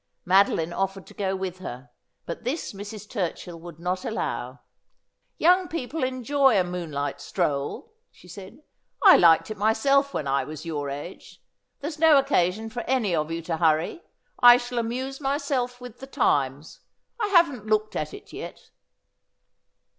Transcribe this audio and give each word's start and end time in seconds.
Madeline 0.25 0.71
ofEered 0.73 1.05
to 1.05 1.13
go 1.13 1.35
with 1.35 1.59
her, 1.59 1.91
but 2.25 2.43
this 2.43 2.73
Mrs. 2.73 3.07
Turchill 3.07 3.59
would 3.59 3.79
not 3.79 4.03
allow.' 4.03 4.61
Young 5.47 5.67
people 5.67 6.03
enjoy 6.03 6.59
a 6.59 6.63
moonlight 6.63 7.21
stroll,' 7.21 7.93
she 8.09 8.27
said;' 8.27 8.63
I 9.03 9.15
liked 9.15 9.51
it 9.51 9.57
mj'self 9.59 10.11
when 10.11 10.27
I 10.27 10.43
was 10.43 10.65
your 10.65 10.89
age. 10.89 11.39
There's 11.81 11.99
no 11.99 12.17
occasion 12.17 12.67
for 12.71 12.81
any 12.87 13.13
of 13.13 13.29
you 13.29 13.43
to 13.43 13.57
hurry. 13.57 14.01
I 14.39 14.57
shall 14.57 14.79
amuse 14.79 15.21
myself 15.21 15.79
with 15.79 15.99
The 15.99 16.07
Times. 16.07 16.79
I 17.19 17.27
haven't 17.27 17.67
looked 17.67 17.95
at 17.95 18.11
it 18.11 18.33
yet.' 18.33 18.71